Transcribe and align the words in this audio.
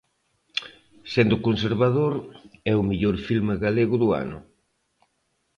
Sendo 1.13 1.43
conservador, 1.47 2.13
é 2.71 2.73
o 2.81 2.87
mellor 2.89 3.15
filme 3.27 3.53
galego 3.65 3.95
do 4.03 4.09
ano. 4.23 4.39